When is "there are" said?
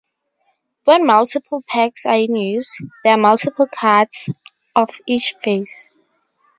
3.03-3.19